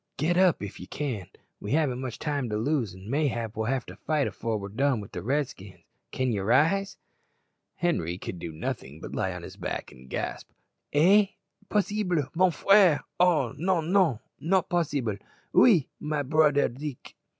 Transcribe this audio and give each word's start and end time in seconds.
"Get 0.17 0.35
up 0.35 0.63
if 0.63 0.79
ye 0.79 0.87
can; 0.87 1.27
we 1.59 1.73
haven't 1.73 2.01
much 2.01 2.17
time 2.17 2.49
to 2.49 2.57
lose, 2.57 2.95
an' 2.95 3.07
mayhap 3.07 3.55
we'll 3.55 3.67
have 3.67 3.85
to 3.85 3.95
fight 3.95 4.25
afore 4.25 4.57
we're 4.57 4.69
done 4.69 4.99
wi' 4.99 5.09
the 5.11 5.21
Redskins. 5.21 5.83
Can 6.09 6.31
ye 6.31 6.39
rise?" 6.39 6.97
Henri 7.75 8.17
could 8.17 8.39
do 8.39 8.51
nothing 8.51 8.99
but 8.99 9.13
lie 9.13 9.31
on 9.31 9.43
his 9.43 9.57
back 9.57 9.91
and 9.91 10.09
gasp, 10.09 10.49
"Eh! 10.91 11.27
possible! 11.69 12.23
mon 12.33 12.49
frere! 12.49 13.01
Oh, 13.19 13.53
non, 13.55 13.91
non, 13.93 14.17
not 14.39 14.69
possible. 14.69 15.17
Oui! 15.53 15.87
my 15.99 16.23
broder 16.23 16.67
Deek!" 16.67 17.15